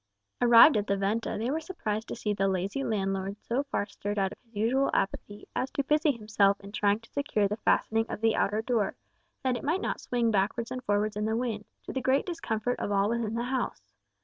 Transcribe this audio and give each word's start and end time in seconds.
[#] 0.21 0.41
An 0.41 0.47
inn. 0.47 0.49
Arrived 0.51 0.77
at 0.77 0.87
the 0.87 0.97
venta, 0.97 1.35
they 1.37 1.51
were 1.51 1.59
surprised 1.59 2.07
to 2.07 2.15
see 2.15 2.33
the 2.33 2.47
lazy 2.47 2.83
landlord 2.83 3.37
so 3.39 3.61
far 3.61 3.85
stirred 3.85 4.17
out 4.17 4.31
of 4.31 4.39
his 4.43 4.55
usual 4.55 4.89
apathy 4.95 5.47
as 5.55 5.69
to 5.69 5.83
busy 5.83 6.11
himself 6.11 6.59
in 6.61 6.71
trying 6.71 6.99
to 7.01 7.09
secure 7.11 7.47
the 7.47 7.57
fastening 7.57 8.07
of 8.09 8.19
the 8.19 8.35
outer 8.35 8.63
door, 8.63 8.95
that 9.43 9.55
it 9.55 9.63
might 9.63 9.79
not 9.81 10.01
swing 10.01 10.31
backwards 10.31 10.71
and 10.71 10.83
forwards 10.85 11.15
in 11.15 11.25
the 11.25 11.37
wind, 11.37 11.65
to 11.83 11.93
the 11.93 12.01
great 12.01 12.25
discomfort 12.25 12.79
of 12.79 12.91
all 12.91 13.09
within 13.09 13.35
the 13.35 13.43
house. 13.43 13.93